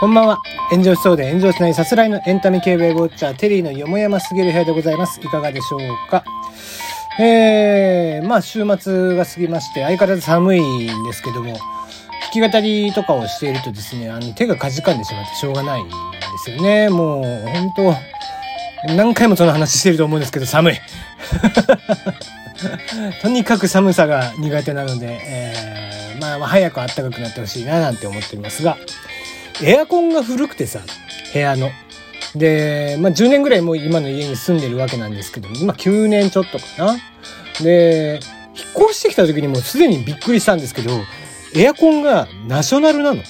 [0.00, 0.40] こんばんは。
[0.70, 5.20] 炎上しそうで炎上しないさすらいのエンタメ系ウェブウォッチャー、テリーのよもやますぎる部屋でございます。
[5.20, 5.80] いかがでしょう
[6.10, 6.24] か？
[7.20, 11.60] えー、まあ週末が過ぎまして、相変わらず寒いんですけども、弾
[12.32, 15.92] き語りとかをしているとですね、あの手がかじかんでしまってしょうがないんで
[16.44, 16.88] すよね。
[16.88, 17.70] もう、本
[18.86, 20.80] 当何回もその話してると思うんですけど、寒い。
[23.20, 28.78] とにかく寒さが苦手なので、えー、まあ、早く暖かくなってほしいななんて思っておりますが、
[29.62, 30.80] エアコンが古くてさ、
[31.32, 31.70] 部屋の。
[32.34, 36.96] で、まあ、10年ぐらいもう今の家に住んでるわけなんですけど、今9年ちょっとかな。
[37.62, 38.20] で、
[38.54, 40.90] 引っ越してきた時にもうすでにびっくりしたんですけど、
[41.54, 43.20] エアコンがナショナルなの。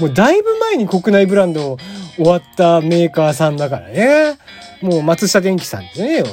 [0.00, 1.76] もうだいぶ前に国内ブランド
[2.16, 4.38] 終わったメーカーさんだからね。
[4.80, 6.24] もう松下電器さんってね、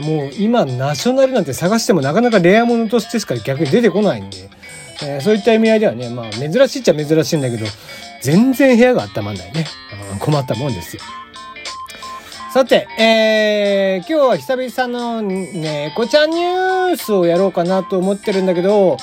[0.00, 4.48] もう今ナショナルなんて探してもなかなかレアものとしてしか逆に出てこないんで。
[5.02, 7.66] えー、そういった意味合いではね、まあ珍しいっちゃ珍しいんだけど、
[8.22, 9.66] 全然部屋が温まんないね。
[10.20, 11.02] 困ったもんですよ。
[12.52, 18.96] さて、えー、今日は久々のね、こちゃんニュースをやろうかなと思ってるんだけど、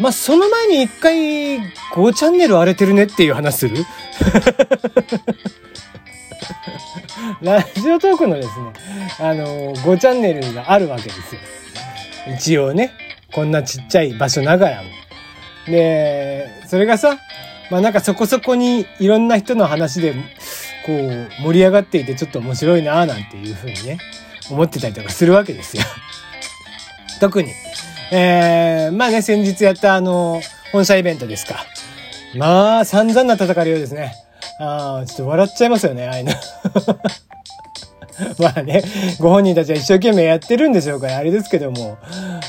[0.00, 3.76] まあ、その前に一回5チャンネル荒れてるねっていう話する？
[7.42, 8.54] ラジオトークのですね、
[9.20, 11.40] あの5チャンネルがあるわけですよ。
[12.34, 12.92] 一応ね。
[13.34, 14.90] こんなちっちゃい場所ながらも。
[15.66, 17.18] で、それがさ、
[17.70, 20.14] まあなんかそこそこにいろんな人の話で、
[20.86, 23.98] こう、盛り上がっていてちょっと面白いなぁなんていうふうにね、
[24.50, 25.82] 思ってたりとかするわけですよ。
[27.20, 27.52] 特に。
[28.12, 30.40] えー、まあね、先日やったあの、
[30.72, 31.64] 本社イベントですか。
[32.36, 34.14] まあ、散々な戦いをですね。
[34.60, 36.32] ああ、ちょっと笑っちゃいますよね、ああいうの。
[38.38, 38.82] まあね、
[39.18, 41.98] ご本人たちは一生懸命やってるんでしょうから、あれですけども。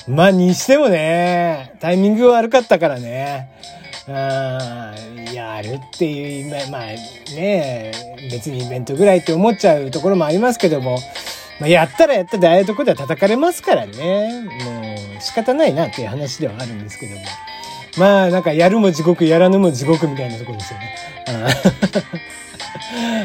[0.07, 3.49] まあ、にしてもね、タイミング悪かったからね。
[4.07, 4.93] あ
[5.33, 6.81] やるっていう、まあ
[7.35, 7.91] ね、
[8.31, 10.99] 別にイベントぐらいって思っちゃうところもありますけども、
[11.59, 14.45] まあ、やったらやったでああいうとこでは叩かれますからね。
[14.63, 17.21] もう仕方ないなっていう話ではあるんですけども。
[17.97, 20.95] まあなんかやるも地獄、やらぬも地獄みたいなところですよね。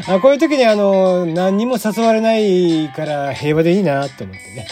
[0.07, 4.67] あこういう時にあの、何にも誘われないから平和でいいなって思ってね。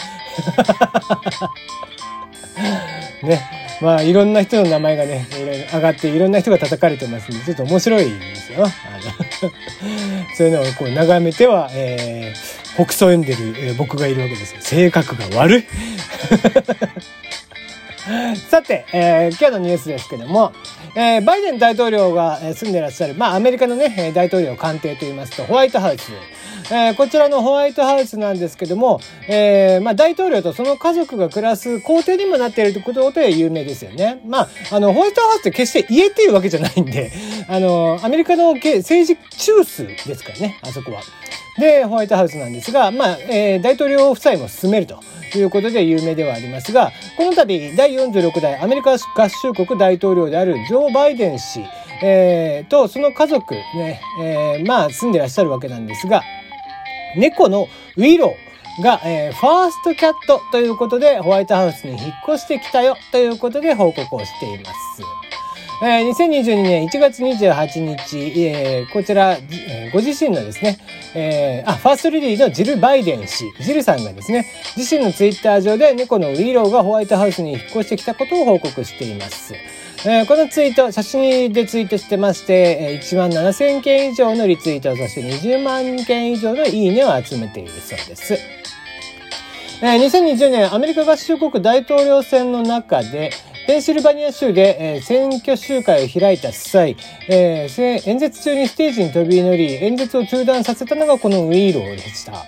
[3.22, 3.60] ね。
[3.80, 8.64] まあ、いろんな人の名前がね、いろいろ上がって、いろんな人が叩かれてますんで、ちょっと面白いですよ。
[8.64, 8.70] あの
[10.36, 14.60] そういうのをこう眺めては、えー、北総読んでる、えー、僕がいるわけですよ。
[14.60, 15.64] 性格が悪い。
[18.50, 20.52] さて、えー、今日のニュースですけども、
[20.94, 26.10] えー、バイデン大統領が住んでらっしゃる、まあ、アメリカのね、大統領官邸といいますと、ホワイトハウス。
[26.72, 34.20] えー、こちらのホワイトハウスなんですけども、えー、まあ、大統領とその家族が暮らす皇帝にもなっているということで有名ですよね。
[34.26, 37.10] まあ、あの、ホワイトハウスって決して家っていうわけじゃないんで、
[37.48, 41.00] あの、アメリカの政治中枢ですからね、あそこは。
[41.58, 45.00] で、ホワイトハウスなんですが、まあ、えー、大統領夫妻も住めると。
[45.38, 51.64] いうことで有名ではありますが、この度第46代アメリカ合衆国大統領であるジョー・バイデン氏、
[52.02, 56.22] えー、とその家族ね、えー、まあ住んでらっしゃるわけなんですが、
[57.16, 65.19] 猫のウィローが、えー、ファーストキャットということでホワイトハウスに引っ越してきたよということで報告をしています。
[65.82, 70.78] えー、2022年1月28日、えー、こちら、えー、ご自身のですね、
[71.14, 74.46] えー、あ、ファーストリリーのジル・バイデン氏、ジルさんがですね、
[74.76, 79.54] 自身のツイッター上で猫のウィローがホワイトハウスに引っ越してきたことを報告しています。
[80.04, 88.34] えー、このツイート、写真でツイートしてまして、1万7000件以上のリツイート、そして20万件以上のいいねを集めているそうです。
[89.82, 93.30] えー、2020年アメリカ合衆国大統領選の中で、
[93.70, 96.96] ペンシルバニア州で、えー、選挙集会を開いた際、
[97.28, 102.46] えー、演説中にステージに飛び乗り、演説を中断させたのがこのウィーローでした。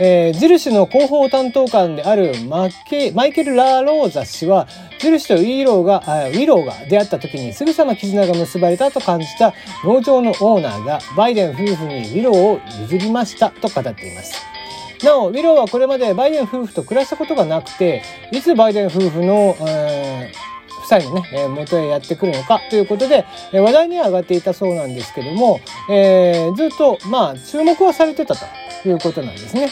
[0.00, 4.66] えー、印の広報担当官であるマケマイケル・ラローザ氏は、
[4.98, 5.98] 印とウィーローが、
[6.28, 9.52] ウィローが出会った時にすぐさま絆が結ばれたと感じた
[9.84, 14.40] 農場のオーナーがバイデン夫婦にウィローを譲りましたと語っています。
[15.04, 20.51] なお、ウィローはこれまでバイデン夫婦と暮らしたことがなくて、いつバイデン夫婦の、えー
[20.82, 29.68] 夫妻のね、え元へやってくるのかということで、え話題には上がっていたそうなんですけども、えー、ずっと、まあ、注目はされてたということなんですね。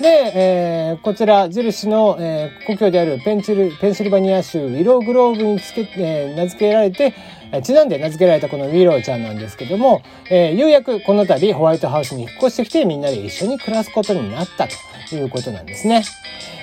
[0.00, 7.14] で、えー、こちら、印の、えー、故郷であるペンチル、ペンシルバニア州ウィローグローブにつけ、えー、名付けられて、
[7.62, 14.68] ちなんで名付けられたこのウィローちゃんなんですけども、えー、ようやくこの度ホワイトハウスに引っ越してきてみんなで一緒に暮らすことになった
[15.10, 16.02] ということなんですね。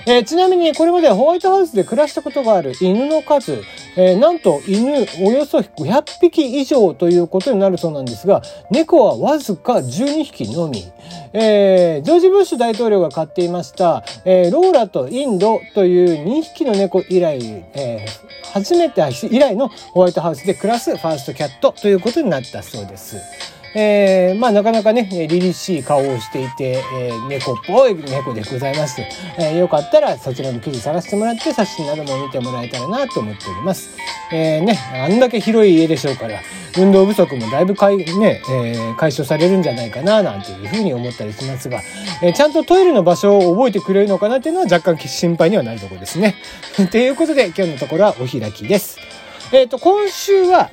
[0.07, 3.61] えー、ちなみにこれまでホワイトハウスで暮らしたことがある犬の数、
[3.95, 10.83] えー、なんと犬およそ500匹以上ということになるそうなんですが、猫はわずか12匹のみ。
[11.31, 17.39] えー、ジョージ・ブッシュ大統領が飼っていました、えー、ローラとインドという2匹の猫以来、
[17.75, 18.05] え、
[18.51, 23.17] 初めて以来のホワイトハウスで暮らすファーストキャットということになったそうです。
[23.75, 29.01] えー、まあなかなかね、凛々しい顔をしていて、えー、猫っぽい猫でございます。
[29.37, 33.89] えー、よかったらそちらの記事探してもらって写真なども見てもらえたらなと思っております。
[34.31, 36.39] えー、ね、あんだけ広い家でしょうから、
[36.77, 41.81] 運動不足もだいぶかい、ね、えー、解消されるんじゃないかななんていうふうに思ったりしますが、
[42.21, 46.35] えー、ちゃんとトイレの場所を覚えてくれるのかなっていうのは若干心配にはなるところですね。
[46.91, 48.97] ということで今日のところはお開きです。
[49.51, 50.69] えっ、ー、と、今週は、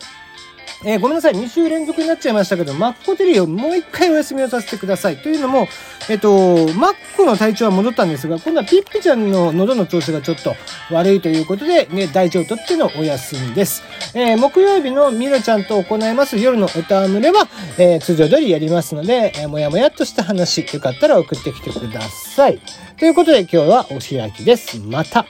[0.88, 5.16] えー、ごめんなさい、2週連続になっちゃいましたけど、マッコテリーをもう一回お休みをさせてください。
[5.16, 5.66] というのも、
[6.08, 10.54] えっ、と、マッコの体調は戻ったんですが、今度はピッピちゃんの喉の調子がちょっと
[10.92, 13.82] 悪いということで、ね、大腸とってのお休みです。
[14.14, 17.48] えー、木曜日のミロちゃんと行います夜のおたむれは、
[17.78, 22.60] え通常通りやりますので、えもやもやっとした話、よかったら送ってきてください。
[22.96, 24.78] ということで今日はお開きです。
[24.78, 25.26] また。